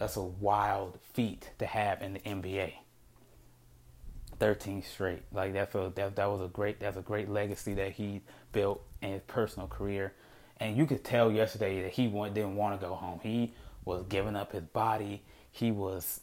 that's 0.00 0.16
a 0.16 0.22
wild 0.22 0.98
feat 1.12 1.50
to 1.58 1.66
have 1.66 2.00
in 2.00 2.14
the 2.14 2.20
NBA. 2.20 2.72
13 4.38 4.82
straight. 4.82 5.22
Like 5.30 5.52
that's 5.52 5.74
a 5.74 5.92
that 5.94 6.16
that 6.16 6.24
was 6.24 6.40
a 6.40 6.48
great 6.48 6.80
that's 6.80 6.96
a 6.96 7.02
great 7.02 7.28
legacy 7.28 7.74
that 7.74 7.92
he 7.92 8.22
built 8.52 8.82
in 9.02 9.12
his 9.12 9.22
personal 9.26 9.68
career. 9.68 10.14
And 10.56 10.74
you 10.76 10.86
could 10.86 11.04
tell 11.04 11.30
yesterday 11.30 11.82
that 11.82 11.92
he 11.92 12.08
want, 12.08 12.32
didn't 12.32 12.56
want 12.56 12.80
to 12.80 12.86
go 12.86 12.94
home. 12.94 13.20
He 13.22 13.52
was 13.84 14.04
giving 14.08 14.36
up 14.36 14.52
his 14.52 14.62
body. 14.62 15.22
He 15.52 15.70
was 15.70 16.20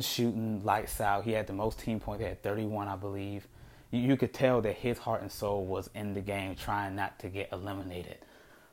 shooting 0.00 0.62
lights 0.64 1.00
out. 1.00 1.24
He 1.24 1.32
had 1.32 1.48
the 1.48 1.52
most 1.52 1.80
team 1.80 1.98
points. 1.98 2.22
He 2.22 2.28
had 2.28 2.42
31, 2.44 2.86
I 2.86 2.96
believe. 2.96 3.48
You, 3.90 4.00
you 4.00 4.16
could 4.16 4.32
tell 4.32 4.60
that 4.62 4.76
his 4.76 4.98
heart 4.98 5.22
and 5.22 5.30
soul 5.30 5.66
was 5.66 5.90
in 5.94 6.14
the 6.14 6.20
game, 6.20 6.54
trying 6.54 6.94
not 6.94 7.18
to 7.20 7.28
get 7.28 7.48
eliminated. 7.52 8.18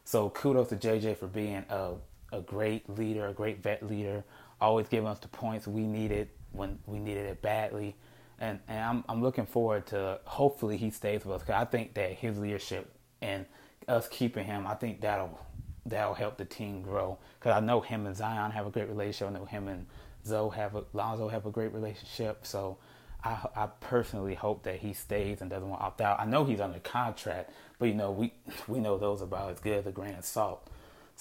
So 0.03 0.29
kudos 0.29 0.69
to 0.69 0.75
JJ 0.75 1.17
for 1.17 1.27
being 1.27 1.65
a 1.69 1.93
a 2.31 2.41
great 2.41 2.89
leader, 2.89 3.27
a 3.27 3.33
great 3.33 3.61
vet 3.61 3.87
leader, 3.87 4.23
always 4.59 4.87
giving 4.87 5.07
us 5.07 5.19
the 5.19 5.27
points 5.27 5.67
we 5.67 5.83
needed 5.83 6.29
when 6.51 6.79
we 6.85 6.99
needed 6.99 7.25
it 7.25 7.41
badly 7.41 7.95
and 8.41 8.59
and 8.67 8.79
I'm 8.79 9.03
I'm 9.07 9.21
looking 9.21 9.45
forward 9.45 9.85
to 9.87 10.19
hopefully 10.25 10.75
he 10.75 10.89
stays 10.89 11.23
with 11.23 11.35
us 11.35 11.41
because 11.43 11.61
I 11.61 11.65
think 11.65 11.93
that 11.93 12.13
his 12.13 12.37
leadership 12.37 12.91
and 13.21 13.45
us 13.87 14.07
keeping 14.09 14.45
him, 14.45 14.67
I 14.67 14.73
think 14.73 14.99
that'll 14.99 15.39
that'll 15.85 16.15
help 16.15 16.37
the 16.37 16.45
team 16.45 16.81
grow. 16.81 17.19
Because 17.39 17.55
I 17.55 17.59
know 17.65 17.81
him 17.81 18.05
and 18.05 18.15
Zion 18.15 18.51
have 18.51 18.67
a 18.67 18.71
great 18.71 18.89
relationship. 18.89 19.33
I 19.33 19.39
know 19.39 19.45
him 19.45 19.67
and 19.67 19.85
Zoe 20.25 20.49
have 20.55 20.75
a 20.75 20.83
Lonzo 20.93 21.29
have 21.29 21.45
a 21.45 21.51
great 21.51 21.71
relationship. 21.71 22.45
So 22.45 22.77
I 23.23 23.37
I 23.55 23.67
personally 23.79 24.35
hope 24.35 24.63
that 24.63 24.79
he 24.79 24.93
stays 24.93 25.41
and 25.41 25.49
doesn't 25.49 25.69
want 25.69 25.81
to 25.81 25.85
opt 25.85 26.01
out. 26.01 26.19
I 26.19 26.25
know 26.25 26.43
he's 26.43 26.59
under 26.59 26.79
contract, 26.79 27.51
but 27.77 27.85
you 27.85 27.93
know 27.93 28.11
we 28.11 28.33
we 28.67 28.79
know 28.79 28.97
those 28.97 29.21
about 29.21 29.51
as 29.51 29.59
good 29.59 29.77
as 29.77 29.85
a 29.85 29.91
grain 29.91 30.15
of 30.15 30.25
salt. 30.25 30.67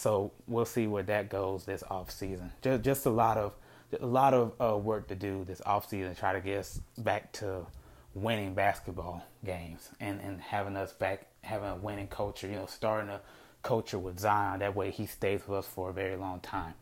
So 0.00 0.32
we'll 0.46 0.64
see 0.64 0.86
where 0.86 1.02
that 1.02 1.28
goes 1.28 1.66
this 1.66 1.84
off 1.90 2.10
season. 2.10 2.52
Just 2.62 2.82
just 2.82 3.04
a 3.04 3.10
lot 3.10 3.36
of 3.36 3.52
a 4.00 4.06
lot 4.06 4.32
of 4.32 4.54
uh, 4.58 4.78
work 4.78 5.08
to 5.08 5.14
do 5.14 5.44
this 5.44 5.60
offseason 5.60 6.14
to 6.14 6.18
try 6.18 6.32
to 6.32 6.40
get 6.40 6.60
us 6.60 6.80
back 6.96 7.30
to 7.32 7.66
winning 8.14 8.54
basketball 8.54 9.22
games 9.44 9.90
and, 10.00 10.18
and 10.22 10.40
having 10.40 10.74
us 10.74 10.94
back 10.94 11.26
having 11.42 11.68
a 11.68 11.76
winning 11.76 12.06
culture, 12.06 12.46
you 12.46 12.54
know, 12.54 12.64
starting 12.64 13.10
a 13.10 13.20
culture 13.62 13.98
with 13.98 14.18
Zion. 14.18 14.60
That 14.60 14.74
way 14.74 14.90
he 14.90 15.04
stays 15.04 15.42
with 15.46 15.58
us 15.58 15.66
for 15.66 15.90
a 15.90 15.92
very 15.92 16.16
long 16.16 16.40
time. 16.40 16.72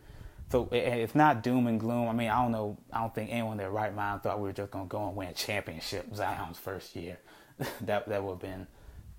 So 0.53 0.69
it's 0.71 1.17
not 1.17 1.43
doom 1.43 1.67
and 1.67 1.81
gloom. 1.81 2.09
I 2.09 2.13
mean, 2.13 2.31
I 2.31 2.41
don't 2.41 2.53
know. 2.53 2.79
I 2.93 3.01
don't 3.01 3.13
think 3.13 3.31
anyone 3.33 3.55
in 3.55 3.59
their 3.59 3.71
right 3.73 3.93
mind 3.93 4.23
thought 4.23 4.39
we 4.39 4.45
were 4.45 4.53
just 4.53 4.71
to 4.71 4.85
go 4.89 5.09
and 5.09 5.17
win 5.17 5.27
a 5.27 5.35
championship 5.35 6.15
Zion's 6.15 6.57
first 6.57 6.95
year. 6.95 7.19
that 7.81 8.09
that 8.09 8.23
would 8.23 8.35
have 8.35 8.41
been 8.41 8.67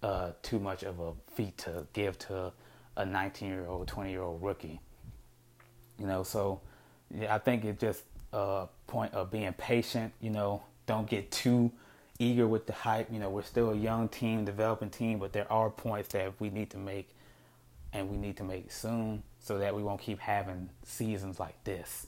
uh, 0.02 0.32
too 0.42 0.60
much 0.60 0.84
of 0.84 1.02
a 1.02 1.12
feat 1.36 1.58
to 1.58 1.86
give 1.92 2.18
to 2.20 2.54
a 3.00 3.06
19 3.06 3.50
year 3.50 3.66
old, 3.68 3.88
20 3.88 4.12
year 4.12 4.22
old 4.22 4.44
rookie. 4.44 4.80
You 5.98 6.06
know, 6.06 6.24
so 6.24 6.62
yeah, 7.14 7.34
I 7.34 7.40
think 7.40 7.66
it's 7.66 7.82
just 7.82 8.04
a 8.34 8.68
point 8.88 9.14
of 9.14 9.32
being 9.32 9.52
patient. 9.54 10.14
You 10.22 10.30
know, 10.30 10.64
don't 10.86 11.10
get 11.10 11.32
too 11.32 11.72
eager 12.20 12.48
with 12.48 12.68
the 12.68 12.74
hype. 12.74 13.12
You 13.12 13.20
know, 13.20 13.30
we're 13.30 13.44
still 13.44 13.72
a 13.72 13.76
young 13.76 14.10
team, 14.10 14.46
developing 14.46 14.90
team, 14.90 15.18
but 15.18 15.34
there 15.34 15.52
are 15.52 15.70
points 15.70 16.10
that 16.10 16.34
we 16.40 16.50
need 16.50 16.70
to 16.72 16.78
make, 16.78 17.10
and 17.94 18.10
we 18.10 18.18
need 18.18 18.38
to 18.38 18.44
make 18.44 18.72
soon, 18.72 19.24
so 19.40 19.58
that 19.58 19.76
we 19.76 19.82
won't 19.82 20.02
keep 20.02 20.20
having 20.20 20.70
seasons 20.84 21.40
like 21.40 21.64
this. 21.64 22.08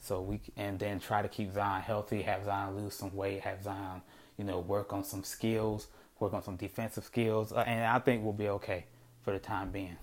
So 0.00 0.20
we 0.20 0.40
and 0.56 0.78
then 0.78 1.00
try 1.00 1.22
to 1.22 1.28
keep 1.28 1.52
Zion 1.52 1.82
healthy, 1.82 2.22
have 2.22 2.44
Zion 2.44 2.76
lose 2.76 2.94
some 2.94 3.14
weight, 3.14 3.40
have 3.40 3.64
Zion, 3.64 4.02
you 4.38 4.44
know, 4.44 4.60
work 4.60 4.92
on 4.92 5.02
some 5.02 5.24
skills, 5.24 5.88
work 6.20 6.32
on 6.32 6.42
some 6.44 6.56
defensive 6.56 7.04
skills, 7.04 7.52
uh, 7.52 7.64
and 7.66 7.84
I 7.84 7.98
think 7.98 8.22
we'll 8.22 8.32
be 8.32 8.48
okay 8.48 8.84
for 9.24 9.32
the 9.32 9.38
time 9.38 9.70
being. 9.70 9.96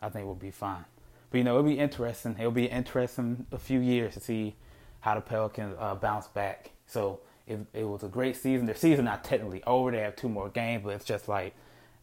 I 0.00 0.08
think 0.08 0.26
we'll 0.26 0.34
be 0.34 0.50
fine. 0.50 0.84
But 1.30 1.38
you 1.38 1.44
know, 1.44 1.58
it'll 1.58 1.68
be 1.68 1.78
interesting. 1.78 2.36
It'll 2.38 2.50
be 2.50 2.66
interesting 2.66 3.46
a 3.52 3.58
few 3.58 3.80
years 3.80 4.14
to 4.14 4.20
see 4.20 4.56
how 5.00 5.14
the 5.14 5.20
Pelicans 5.20 5.76
uh, 5.78 5.94
bounce 5.94 6.28
back. 6.28 6.70
So 6.86 7.20
it, 7.46 7.58
it 7.72 7.84
was 7.84 8.02
a 8.02 8.08
great 8.08 8.36
season. 8.36 8.66
Their 8.66 8.74
season 8.74 9.06
not 9.06 9.24
technically 9.24 9.62
over. 9.64 9.90
They 9.90 10.00
have 10.00 10.16
two 10.16 10.28
more 10.28 10.48
games, 10.48 10.82
but 10.84 10.90
it's 10.90 11.04
just 11.04 11.28
like, 11.28 11.54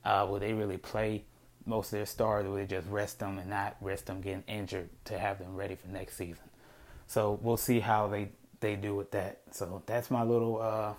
uh, 0.04 0.26
will 0.30 0.40
they 0.40 0.54
really 0.54 0.78
play 0.78 1.24
most 1.66 1.88
of 1.88 1.92
their 1.92 2.06
stars, 2.06 2.46
or 2.46 2.56
they 2.56 2.66
just 2.66 2.88
rest 2.90 3.20
them 3.20 3.40
and 3.40 3.50
not 3.50 3.76
rest 3.82 4.06
them 4.06 4.22
getting 4.22 4.44
injured 4.48 4.90
to 5.06 5.18
have 5.18 5.40
them 5.40 5.56
ready 5.56 5.76
for 5.76 5.88
next 5.88 6.16
season. 6.16 6.44
So 7.08 7.40
we'll 7.42 7.58
see 7.58 7.80
how 7.80 8.08
they 8.08 8.30
they 8.60 8.76
do 8.76 8.96
with 8.96 9.12
that. 9.12 9.42
So 9.52 9.82
that's 9.86 10.10
my 10.10 10.24
little 10.24 10.62
uh, 10.62 10.94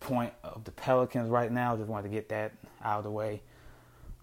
point 0.00 0.32
of 0.42 0.64
the 0.64 0.72
Pelicans 0.72 1.30
right 1.30 1.50
now. 1.50 1.76
Just 1.76 1.88
wanted 1.88 2.08
to 2.08 2.14
get 2.14 2.28
that 2.28 2.52
out 2.82 2.98
of 2.98 3.04
the 3.04 3.10
way. 3.10 3.42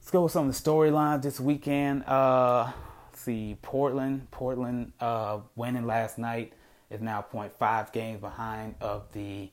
Let's 0.06 0.12
go 0.12 0.22
with 0.22 0.34
some 0.34 0.48
of 0.48 0.54
the 0.54 0.70
storylines 0.70 1.24
this 1.24 1.40
weekend. 1.40 2.04
Uh, 2.04 2.72
see, 3.14 3.58
Portland. 3.64 4.30
Portland 4.30 4.92
uh, 5.00 5.40
winning 5.56 5.88
last 5.88 6.20
night 6.20 6.54
is 6.92 7.02
now 7.02 7.26
0.5 7.34 7.92
games 7.92 8.22
behind 8.22 8.76
of 8.80 9.12
the 9.14 9.50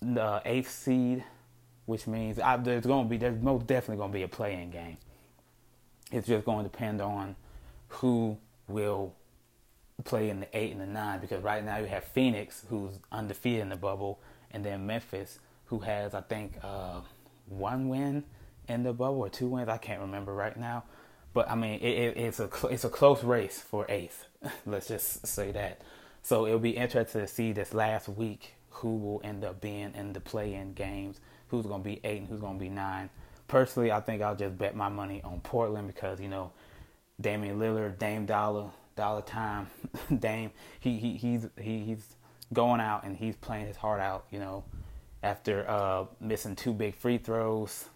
the 0.00 0.40
eighth 0.44 0.70
seed, 0.70 1.24
which 1.86 2.06
means 2.06 2.38
I, 2.38 2.58
there's 2.58 2.86
going 2.86 3.06
to 3.06 3.10
be 3.10 3.16
there's 3.16 3.42
most 3.42 3.66
definitely 3.66 3.96
going 3.96 4.12
to 4.12 4.18
be 4.18 4.22
a 4.22 4.28
play-in 4.28 4.70
game. 4.70 4.98
It's 6.12 6.28
just 6.28 6.44
going 6.44 6.64
to 6.64 6.70
depend 6.70 7.00
on 7.00 7.34
who 7.88 8.38
will 8.68 9.14
play 10.04 10.30
in 10.30 10.38
the 10.38 10.56
eight 10.56 10.70
and 10.70 10.80
the 10.80 10.86
nine 10.86 11.18
because 11.18 11.42
right 11.42 11.64
now 11.64 11.78
you 11.78 11.86
have 11.86 12.04
Phoenix 12.04 12.62
who's 12.70 13.00
undefeated 13.10 13.62
in 13.62 13.68
the 13.70 13.76
bubble, 13.76 14.20
and 14.52 14.64
then 14.64 14.86
Memphis 14.86 15.40
who 15.64 15.80
has 15.80 16.14
I 16.14 16.20
think 16.20 16.56
uh, 16.62 17.00
one 17.48 17.88
win 17.88 18.22
in 18.68 18.82
the 18.82 18.92
bubble 18.92 19.20
or 19.20 19.28
two 19.28 19.48
wins. 19.48 19.68
I 19.68 19.78
can't 19.78 20.00
remember 20.00 20.34
right 20.34 20.56
now, 20.56 20.84
but 21.32 21.50
I 21.50 21.54
mean 21.54 21.80
it, 21.80 21.86
it, 21.86 22.16
it's 22.16 22.40
a 22.40 22.48
it's 22.70 22.84
a 22.84 22.88
close 22.88 23.22
race 23.22 23.60
for 23.60 23.86
eighth. 23.88 24.26
Let's 24.66 24.88
just 24.88 25.26
say 25.26 25.52
that. 25.52 25.82
So 26.22 26.46
it'll 26.46 26.58
be 26.58 26.70
interesting 26.70 27.20
to 27.20 27.26
see 27.26 27.52
this 27.52 27.74
last 27.74 28.08
week 28.08 28.54
who 28.70 28.96
will 28.96 29.20
end 29.22 29.44
up 29.44 29.60
being 29.60 29.92
in 29.94 30.12
the 30.12 30.20
play-in 30.20 30.72
games, 30.72 31.20
who's 31.48 31.66
going 31.66 31.82
to 31.82 31.88
be 31.88 32.00
eight 32.02 32.20
and 32.20 32.28
who's 32.28 32.40
going 32.40 32.58
to 32.58 32.60
be 32.60 32.70
nine. 32.70 33.10
Personally, 33.46 33.92
I 33.92 34.00
think 34.00 34.22
I'll 34.22 34.34
just 34.34 34.56
bet 34.56 34.74
my 34.74 34.88
money 34.88 35.20
on 35.22 35.40
Portland 35.40 35.86
because 35.86 36.20
you 36.20 36.28
know 36.28 36.52
Damian 37.20 37.58
Lillard, 37.58 37.98
Dame 37.98 38.26
Dollar, 38.26 38.70
Dollar 38.96 39.22
Time, 39.22 39.68
Dame. 40.18 40.50
He 40.80 40.98
he 40.98 41.16
he's 41.16 41.46
he, 41.60 41.80
he's 41.80 42.16
going 42.52 42.80
out 42.80 43.04
and 43.04 43.16
he's 43.16 43.36
playing 43.36 43.66
his 43.66 43.76
heart 43.76 44.00
out. 44.00 44.26
You 44.30 44.38
know, 44.38 44.64
after 45.22 45.68
uh, 45.68 46.06
missing 46.20 46.56
two 46.56 46.72
big 46.72 46.94
free 46.94 47.18
throws 47.18 47.86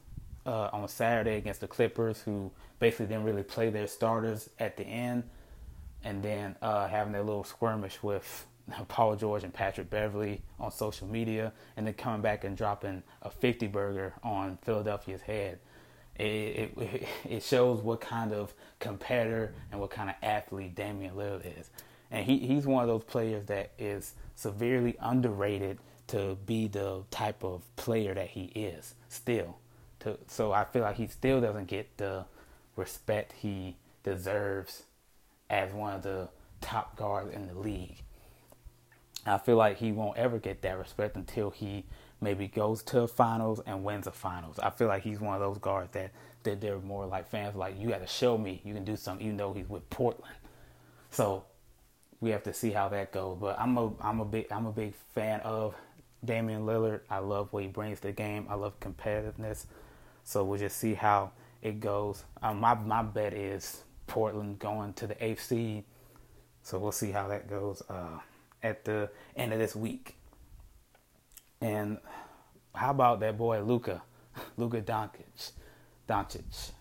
uh, 0.49 0.71
on 0.73 0.88
Saturday 0.88 1.37
against 1.37 1.61
the 1.61 1.69
Clippers, 1.69 2.23
who 2.23 2.50
basically 2.78 3.07
didn't 3.07 3.25
really 3.25 3.43
play 3.43 3.69
their 3.69 3.87
starters 3.87 4.49
at 4.59 4.78
the 4.78 4.85
end, 4.85 5.25
and 6.02 6.23
then 6.23 6.57
uh, 6.62 6.88
having 6.88 7.12
their 7.12 7.23
little 7.23 7.45
skirmish 7.45 8.02
with 8.02 8.47
Paul 8.88 9.14
George 9.17 9.45
and 9.45 9.52
Patrick 9.52 9.90
Beverley 9.90 10.40
on 10.59 10.73
social 10.73 11.07
media, 11.07 11.52
and 11.76 11.87
then 11.87 11.93
coming 11.93 12.23
back 12.23 12.45
and 12.45 12.57
dropping 12.57 13.02
a 13.21 13.31
50 13.31 13.67
burger 13.67 14.14
on 14.23 14.59
Philadelphia's 14.62 15.21
head. 15.21 15.59
It, 16.19 16.73
it, 16.76 17.09
it 17.28 17.43
shows 17.43 17.83
what 17.83 18.00
kind 18.00 18.33
of 18.33 18.55
competitor 18.81 19.52
and 19.71 19.78
what 19.78 19.90
kind 19.90 20.09
of 20.09 20.17
athlete 20.23 20.75
Damian 20.75 21.14
Lillard 21.14 21.59
is. 21.61 21.69
And 22.11 22.25
he, 22.25 22.38
he's 22.38 22.67
one 22.67 22.83
of 22.83 22.88
those 22.88 23.05
players 23.05 23.45
that 23.47 23.73
is 23.78 24.14
severely 24.35 24.97
underrated 24.99 25.78
to 26.07 26.38
be 26.47 26.69
the 26.69 27.02
type 27.11 27.45
of 27.45 27.61
player 27.76 28.14
that 28.14 28.28
he 28.28 28.45
is 28.55 28.95
still. 29.11 29.59
To, 30.00 30.19
so 30.28 30.52
I 30.52 30.64
feel 30.64 30.83
like 30.83 30.97
he 30.97 31.07
still 31.09 31.40
doesn't 31.40 31.67
get 31.67 31.97
the 31.97 32.25
respect 32.76 33.33
he 33.33 33.76
deserves 34.05 34.85
as 35.50 35.73
one 35.73 35.95
of 35.95 36.02
the 36.02 36.28
top 36.61 36.97
guards 36.97 37.35
in 37.35 37.49
the 37.49 37.55
league. 37.55 38.02
I 39.26 39.38
feel 39.38 39.57
like 39.57 39.78
he 39.78 39.93
won't 39.93 40.17
ever 40.17 40.38
get 40.38 40.62
that 40.62 40.78
respect 40.78 41.17
until 41.17 41.50
he 41.50 41.85
maybe 42.21 42.49
goes 42.49 42.83
to 42.85 43.00
the 43.00 43.09
finals 43.09 43.61
and 43.67 43.85
wins 43.85 44.05
the 44.05 44.12
finals. 44.12 44.59
I 44.59 44.71
feel 44.71 44.88
like 44.88 45.02
he's 45.02 45.21
one 45.21 45.35
of 45.35 45.40
those 45.40 45.59
guards 45.59 45.93
that 45.93 46.11
that 46.45 46.61
they're 46.61 46.78
more 46.78 47.05
like 47.05 47.28
fans 47.28 47.57
like 47.57 47.78
you 47.78 47.88
got 47.88 48.00
to 48.00 48.07
show 48.07 48.38
me 48.38 48.61
you 48.64 48.73
can 48.73 48.85
do 48.85 48.97
something 48.97 49.26
even 49.26 49.37
though 49.37 49.52
he's 49.52 49.69
with 49.69 49.88
Portland. 49.90 50.35
So 51.11 51.45
we 52.21 52.31
have 52.31 52.43
to 52.45 52.52
see 52.52 52.71
how 52.71 52.88
that 52.88 53.12
goes. 53.12 53.38
But 53.40 53.59
I'm 53.59 53.76
a 53.76 53.93
I'm 54.00 54.21
a 54.21 54.25
big 54.25 54.47
I'm 54.50 54.67
a 54.67 54.73
big 54.73 54.95
fan 55.14 55.40
of 55.40 55.75
Damian 56.25 56.62
Lillard. 56.62 57.00
I 57.11 57.19
love 57.19 57.52
what 57.52 57.62
he 57.62 57.69
brings 57.69 58.00
to 58.00 58.09
the 58.09 58.12
game. 58.12 58.47
I 58.49 58.55
love 58.55 58.78
competitiveness. 58.81 59.67
So 60.28 60.44
we'll 60.44 60.58
just 60.58 60.76
see 60.76 60.92
how 60.92 61.30
it 61.62 61.80
goes. 61.80 62.23
Um, 62.42 62.61
my 62.61 62.75
my 62.75 63.00
bet 63.00 63.32
is 63.32 63.82
Portland 64.06 64.58
going 64.58 64.92
to 64.92 65.06
the 65.06 65.25
eighth 65.25 65.42
seed. 65.42 65.85
So 66.62 66.78
we'll 66.78 66.92
see 66.92 67.12
how 67.12 67.28
that 67.28 67.49
goes. 67.49 67.82
Uh, 67.88 68.18
at 68.62 68.85
the 68.85 69.08
end 69.37 69.54
of 69.54 69.58
this 69.58 69.75
week. 69.75 70.16
And 71.62 71.97
how 72.75 72.90
about 72.90 73.20
that 73.20 73.38
boy 73.38 73.62
Luka, 73.62 74.02
Luka 74.58 74.82
Doncic, 74.82 75.52
Doncic. 76.06 76.73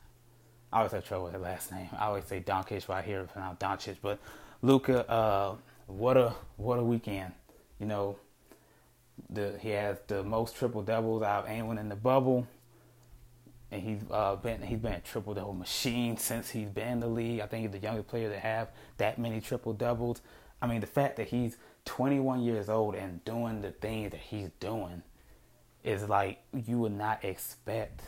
I 0.74 0.80
always 0.80 0.92
have 0.92 1.08
trouble 1.08 1.24
with 1.24 1.34
the 1.34 1.39
last 1.39 1.72
name. 1.72 1.88
I 1.98 2.08
always 2.08 2.25
say 2.25 2.42
Doncic, 2.42 2.86
but 2.86 2.98
I 2.98 3.01
hear 3.01 3.22
it 3.22 3.32
pronounced 3.32 3.62
Doncic. 3.62 3.96
But 4.01 4.20
Luka, 4.62 5.10
uh, 5.10 5.56
what 5.86 6.18
a 6.18 6.34
what 6.58 6.80
a 6.80 6.84
weekend! 6.84 7.32
You 7.80 7.86
know, 7.86 8.18
the 9.30 9.58
he 9.62 9.70
has 9.70 10.00
the 10.08 10.22
most 10.22 10.58
triple 10.58 10.82
doubles 10.82 11.24
out 11.24 11.46
of 11.46 11.50
anyone 11.50 11.77
in 11.77 11.88
the 11.88 11.96
bubble, 11.96 12.46
and 13.72 13.82
he's 13.82 14.02
uh, 14.12 14.36
been 14.36 14.62
he's 14.62 14.80
been 14.80 14.94
a 14.94 15.00
triple 15.00 15.34
double 15.34 15.54
machine 15.54 16.18
since 16.18 16.50
he's 16.50 16.70
been 16.70 16.88
in 16.88 17.00
the 17.00 17.08
league. 17.08 17.42
I 17.42 17.48
think 17.48 17.64
he's 17.64 17.80
the 17.80 17.86
youngest 17.86 18.08
player 18.08 18.30
to 18.30 18.40
have 18.40 18.70
that 18.98 19.20
many 19.20 19.42
triple 19.42 19.74
doubles. 19.74 20.22
I 20.62 20.68
mean, 20.68 20.82
the 20.82 20.88
fact 20.88 21.18
that 21.18 21.28
he's 21.28 21.58
21 21.86 22.42
years 22.42 22.70
old 22.70 22.96
and 22.96 23.24
doing 23.26 23.62
the 23.62 23.72
things 23.72 24.12
that 24.12 24.20
he's 24.20 24.50
doing 24.60 25.04
is 25.84 26.08
like 26.08 26.40
you 26.54 26.80
would 26.80 26.94
not 26.94 27.24
expect. 27.24 28.02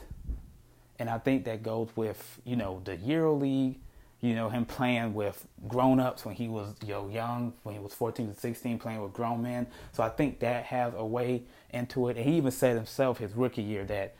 And 0.98 1.10
I 1.10 1.18
think 1.18 1.46
that 1.46 1.64
goes 1.64 1.90
with, 1.96 2.42
you 2.44 2.56
know, 2.56 2.82
the 2.84 2.98
Euro 2.98 3.34
League, 3.36 3.80
you 4.20 4.36
know, 4.36 4.50
him 4.50 4.66
playing 4.66 5.14
with 5.14 5.48
grown 5.68 6.00
ups 6.00 6.26
when 6.26 6.36
he 6.36 6.50
was 6.50 6.76
you 6.82 6.90
know, 6.90 7.08
young, 7.08 7.54
when 7.64 7.76
he 7.76 7.82
was 7.82 7.94
14 7.94 8.34
to 8.34 8.38
16, 8.38 8.80
playing 8.80 9.02
with 9.02 9.14
grown 9.14 9.42
men. 9.42 9.68
So 9.94 10.04
I 10.04 10.10
think 10.10 10.40
that 10.40 10.66
has 10.66 10.94
a 10.98 11.06
way 11.06 11.44
into 11.70 12.10
it. 12.10 12.18
And 12.18 12.26
he 12.26 12.36
even 12.36 12.52
said 12.52 12.76
himself 12.76 13.20
his 13.20 13.34
rookie 13.34 13.62
year 13.62 13.86
that 13.86 14.16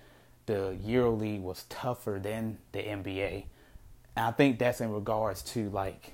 the 0.50 0.78
Euro 0.84 1.12
League 1.12 1.42
was 1.42 1.64
tougher 1.70 2.20
than 2.22 2.58
the 2.72 2.80
NBA. 2.80 3.46
And 4.16 4.26
I 4.26 4.32
think 4.32 4.60
that's 4.60 4.82
in 4.82 4.92
regards 4.92 5.42
to 5.54 5.70
like 5.70 6.14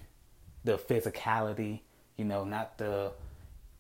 the 0.63 0.77
physicality 0.77 1.79
you 2.17 2.25
know, 2.25 2.43
not 2.43 2.77
the, 2.77 3.11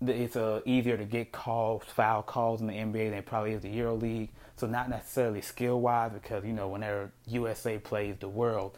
it's 0.05 0.35
uh, 0.35 0.61
easier 0.65 0.97
to 0.97 1.05
get 1.05 1.31
calls, 1.31 1.83
foul 1.85 2.21
calls 2.21 2.61
in 2.61 2.67
the 2.67 2.73
NBA 2.73 3.11
than 3.11 3.23
probably 3.23 3.53
is 3.53 3.61
the 3.61 3.69
Euro 3.69 3.95
League. 3.95 4.29
So 4.57 4.67
not 4.67 4.89
necessarily 4.89 5.41
skill 5.41 5.81
wise, 5.81 6.11
because 6.13 6.45
you 6.45 6.53
know 6.53 6.69
whenever 6.69 7.11
USA 7.27 7.77
plays 7.77 8.15
the 8.19 8.29
world, 8.29 8.77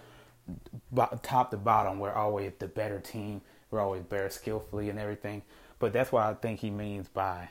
top 1.21 1.51
to 1.51 1.57
bottom, 1.57 1.99
we're 1.99 2.13
always 2.13 2.53
the 2.57 2.67
better 2.67 2.99
team. 2.99 3.41
We're 3.69 3.81
always 3.81 4.03
better 4.03 4.29
skillfully 4.29 4.89
and 4.89 4.97
everything. 4.97 5.43
But 5.79 5.93
that's 5.93 6.11
what 6.11 6.23
I 6.23 6.33
think 6.33 6.59
he 6.59 6.71
means 6.71 7.07
by 7.09 7.49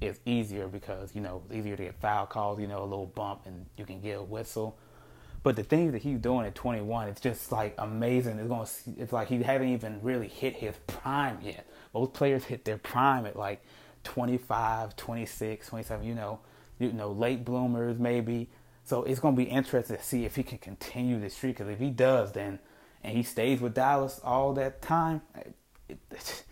it's 0.00 0.20
easier 0.24 0.68
because 0.68 1.14
you 1.14 1.20
know 1.20 1.42
it's 1.46 1.54
easier 1.54 1.76
to 1.76 1.84
get 1.84 1.94
foul 2.00 2.26
calls. 2.26 2.60
You 2.60 2.66
know, 2.66 2.82
a 2.82 2.84
little 2.84 3.06
bump 3.06 3.42
and 3.46 3.66
you 3.76 3.84
can 3.84 4.00
get 4.00 4.18
a 4.18 4.22
whistle. 4.22 4.78
But 5.42 5.54
the 5.54 5.62
things 5.62 5.92
that 5.92 6.02
he's 6.02 6.18
doing 6.18 6.44
at 6.44 6.56
21, 6.56 7.08
it's 7.08 7.20
just 7.20 7.52
like 7.52 7.74
amazing. 7.78 8.38
It's 8.38 8.48
going 8.48 8.66
to, 8.66 9.00
It's 9.00 9.12
like 9.12 9.28
he 9.28 9.42
hasn't 9.42 9.70
even 9.70 10.00
really 10.02 10.26
hit 10.26 10.56
his 10.56 10.74
prime 10.88 11.38
yet. 11.40 11.68
Most 11.94 12.14
players 12.14 12.44
hit 12.44 12.64
their 12.64 12.78
prime 12.78 13.26
at 13.26 13.36
like 13.36 13.64
25, 14.02 14.96
26, 14.96 15.68
27. 15.68 16.04
You 16.04 16.14
know, 16.16 16.40
you 16.80 16.92
know, 16.92 17.12
late 17.12 17.44
bloomers 17.44 17.98
maybe. 17.98 18.50
So 18.84 19.04
it's 19.04 19.20
going 19.20 19.36
to 19.36 19.44
be 19.44 19.48
interesting 19.48 19.96
to 19.96 20.02
see 20.02 20.24
if 20.24 20.34
he 20.34 20.42
can 20.42 20.58
continue 20.58 21.20
this 21.20 21.34
streak. 21.34 21.58
Because 21.58 21.72
if 21.72 21.78
he 21.78 21.90
does, 21.90 22.32
then 22.32 22.58
and 23.06 23.16
he 23.16 23.22
stays 23.22 23.60
with 23.60 23.74
Dallas 23.74 24.20
all 24.24 24.52
that 24.54 24.82
time, 24.82 25.22
it, 25.88 25.98
it, 26.10 26.44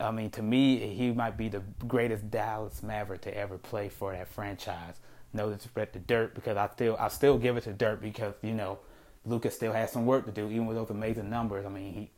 I 0.00 0.10
mean, 0.10 0.30
to 0.30 0.42
me, 0.42 0.94
he 0.94 1.12
might 1.12 1.36
be 1.36 1.48
the 1.48 1.62
greatest 1.86 2.30
Dallas 2.30 2.82
Maverick 2.82 3.22
to 3.22 3.36
ever 3.36 3.58
play 3.58 3.88
for 3.88 4.12
that 4.12 4.28
franchise 4.28 4.96
no 5.32 5.50
disrespect 5.50 5.94
to 5.94 5.98
Dirk 5.98 6.34
because 6.34 6.56
I 6.56 6.68
still 6.72 6.96
I 6.98 7.08
still 7.08 7.38
give 7.38 7.56
it 7.56 7.64
to 7.64 7.72
Dirk 7.72 8.00
because 8.00 8.34
you 8.42 8.52
know 8.52 8.78
Luka's 9.24 9.54
still 9.54 9.72
has 9.72 9.90
some 9.92 10.06
work 10.06 10.26
to 10.26 10.32
do 10.32 10.46
even 10.46 10.66
with 10.66 10.76
those 10.76 10.90
amazing 10.90 11.30
numbers. 11.30 11.64
I 11.64 11.68
mean 11.68 11.92
he 11.94 12.10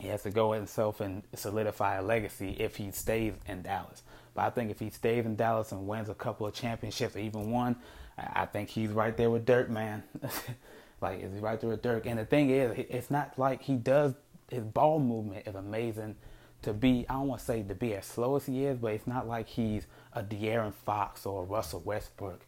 he 0.00 0.08
has 0.08 0.22
to 0.22 0.30
go 0.30 0.52
himself 0.52 1.00
and 1.00 1.22
solidify 1.34 1.96
a 1.96 2.02
legacy 2.02 2.56
if 2.58 2.76
he 2.76 2.90
stays 2.90 3.34
in 3.46 3.62
Dallas. 3.62 4.02
But 4.34 4.42
I 4.42 4.50
think 4.50 4.70
if 4.70 4.80
he 4.80 4.90
stays 4.90 5.26
in 5.26 5.36
Dallas 5.36 5.72
and 5.72 5.86
wins 5.86 6.08
a 6.08 6.14
couple 6.14 6.46
of 6.46 6.54
championships 6.54 7.16
or 7.16 7.18
even 7.18 7.50
one, 7.50 7.76
I 8.16 8.46
think 8.46 8.70
he's 8.70 8.90
right 8.90 9.14
there 9.16 9.28
with 9.28 9.44
Dirk, 9.44 9.68
man. 9.68 10.02
like 11.00 11.20
is 11.20 11.34
he 11.34 11.40
right 11.40 11.60
there 11.60 11.70
with 11.70 11.82
Dirk? 11.82 12.06
And 12.06 12.18
the 12.18 12.24
thing 12.24 12.50
is, 12.50 12.72
it's 12.76 13.10
not 13.10 13.38
like 13.38 13.62
he 13.62 13.74
does 13.74 14.14
his 14.50 14.64
ball 14.64 14.98
movement 14.98 15.46
is 15.46 15.54
amazing 15.54 16.16
to 16.62 16.72
be, 16.72 17.06
I 17.08 17.14
don't 17.14 17.28
want 17.28 17.40
to 17.40 17.46
say 17.46 17.62
to 17.62 17.74
be 17.74 17.94
as 17.94 18.06
slow 18.06 18.36
as 18.36 18.46
he 18.46 18.64
is, 18.64 18.78
but 18.78 18.92
it's 18.92 19.06
not 19.06 19.26
like 19.26 19.48
he's 19.48 19.86
a 20.12 20.22
De'Aaron 20.22 20.72
Fox 20.72 21.26
or 21.26 21.42
a 21.42 21.44
Russell 21.44 21.80
Westbrook. 21.80 22.40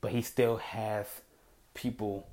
But 0.00 0.12
he 0.12 0.22
still 0.22 0.56
has 0.56 1.06
people, 1.74 2.28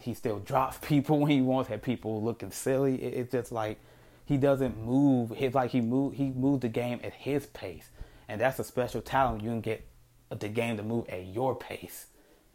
he 0.00 0.14
still 0.14 0.38
drops 0.44 0.78
people 0.78 1.20
when 1.20 1.30
he 1.30 1.40
wants, 1.40 1.70
have 1.70 1.82
people 1.82 2.22
looking 2.22 2.50
silly. 2.50 2.96
it's 2.96 3.32
just 3.32 3.52
like 3.52 3.78
he 4.24 4.36
doesn't 4.36 4.80
move. 4.82 5.32
It's 5.36 5.54
like 5.54 5.70
he 5.70 5.80
move, 5.80 6.14
he 6.14 6.30
moves 6.30 6.62
the 6.62 6.68
game 6.68 7.00
at 7.02 7.14
his 7.14 7.46
pace. 7.46 7.88
And 8.28 8.40
that's 8.40 8.58
a 8.58 8.64
special 8.64 9.02
talent. 9.02 9.42
You 9.42 9.50
can 9.50 9.60
get 9.60 9.86
the 10.30 10.48
game 10.48 10.76
to 10.76 10.82
move 10.82 11.08
at 11.08 11.26
your 11.26 11.56
pace. 11.56 12.06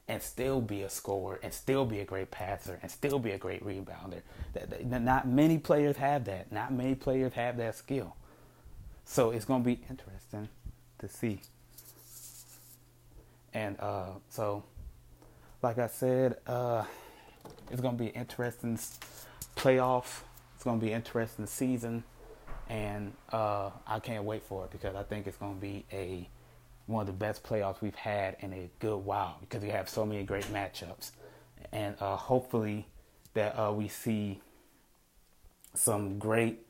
And 0.08 0.22
still 0.22 0.62
be 0.62 0.84
a 0.84 0.90
scorer 0.90 1.40
and 1.42 1.54
still 1.54 1.86
be 1.86 2.00
a 2.00 2.06
great 2.06 2.30
passer 2.30 2.80
and 2.82 2.92
still 2.92 3.18
be 3.18 3.32
a 3.32 3.38
great 3.38 3.66
rebounder. 3.66 4.22
Not 4.84 5.28
many 5.28 5.58
players 5.58 5.98
have 5.98 6.26
that. 6.26 6.52
Not 6.52 6.72
many 6.72 6.96
players 6.96 7.34
have 7.34 7.58
that 7.58 7.76
skill. 7.76 8.16
So 9.06 9.32
it's 9.32 9.46
going 9.46 9.64
to 9.64 9.66
be 9.66 9.80
interesting 9.90 10.50
to 11.00 11.08
see. 11.08 11.42
And 13.54 13.80
uh, 13.80 14.10
so, 14.30 14.64
like 15.62 15.78
I 15.78 15.88
said, 15.88 16.38
uh, 16.46 16.84
it's 17.72 17.82
going 17.82 17.98
to 17.98 18.04
be 18.04 18.10
interesting 18.10 18.78
playoff. 19.56 20.22
It's 20.56 20.64
going 20.64 20.80
to 20.80 20.86
be 20.86 20.92
interesting 20.92 21.46
season, 21.48 22.04
and 22.70 23.14
uh, 23.32 23.70
I 23.88 24.00
can't 24.00 24.24
wait 24.24 24.44
for 24.44 24.66
it 24.66 24.72
because 24.72 24.96
I 24.96 25.04
think 25.04 25.26
it's 25.28 25.38
going 25.38 25.56
to 25.56 25.62
be 25.62 25.86
a 25.92 26.28
one 26.88 27.02
of 27.02 27.08
the 27.08 27.14
best 27.14 27.44
playoffs 27.44 27.82
we've 27.82 27.96
had 27.96 28.38
in 28.40 28.54
a 28.54 28.70
good 28.80 28.98
while 28.98 29.38
because 29.42 29.64
we 29.64 29.70
have 29.70 29.90
so 29.90 30.06
many 30.06 30.24
great 30.24 30.46
matchups, 30.46 31.12
and 31.72 31.96
uh, 32.00 32.16
hopefully 32.16 32.88
that 33.34 33.58
uh, 33.60 33.72
we 33.72 33.88
see 33.88 34.40
some 35.74 36.20
great 36.20 36.66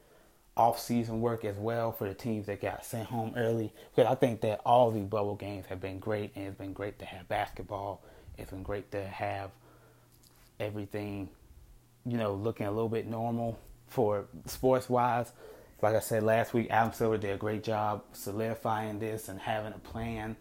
off-season 0.57 1.19
work 1.19 1.43
as 1.43 1.57
well 1.57 1.91
for 1.91 2.07
the 2.07 2.13
teams 2.13 2.45
that 2.45 2.61
got 2.61 2.85
sent 2.85 3.07
home 3.07 3.33
early. 3.35 3.73
Because 3.93 4.09
I 4.09 4.15
think 4.15 4.41
that 4.41 4.61
all 4.65 4.89
these 4.89 5.05
bubble 5.05 5.35
games 5.35 5.65
have 5.67 5.81
been 5.81 5.99
great, 5.99 6.31
and 6.35 6.47
it's 6.47 6.57
been 6.57 6.73
great 6.73 6.97
to 6.99 7.05
have 7.05 7.27
basketball. 7.27 8.01
It's 8.37 8.51
been 8.51 8.63
great 8.63 8.89
to 8.91 9.05
have 9.05 9.51
everything, 10.59 11.29
you 12.05 12.17
know, 12.17 12.33
looking 12.33 12.65
a 12.67 12.71
little 12.71 12.89
bit 12.89 13.05
normal 13.05 13.59
for 13.87 14.25
sports-wise. 14.45 15.33
Like 15.81 15.95
I 15.95 15.99
said 15.99 16.23
last 16.23 16.53
week, 16.53 16.67
Adam 16.69 16.93
Silver 16.93 17.17
did 17.17 17.31
a 17.31 17.37
great 17.37 17.63
job 17.63 18.03
solidifying 18.13 18.99
this 18.99 19.29
and 19.29 19.39
having 19.39 19.73
a 19.73 19.79
plan. 19.79 20.35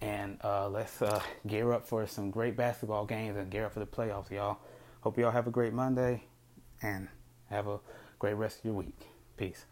And 0.00 0.38
uh, 0.42 0.68
let's 0.68 1.02
uh, 1.02 1.20
gear 1.46 1.72
up 1.72 1.86
for 1.86 2.06
some 2.06 2.30
great 2.30 2.56
basketball 2.56 3.04
games 3.04 3.36
and 3.36 3.50
gear 3.50 3.66
up 3.66 3.72
for 3.72 3.80
the 3.80 3.86
playoffs, 3.86 4.30
y'all. 4.30 4.58
Hope 5.00 5.18
y'all 5.18 5.30
have 5.30 5.46
a 5.46 5.50
great 5.50 5.72
Monday 5.72 6.24
and 6.82 7.08
have 7.48 7.66
a 7.66 7.80
great 8.18 8.34
rest 8.34 8.60
of 8.60 8.64
your 8.66 8.74
week. 8.74 9.08
Peace. 9.36 9.64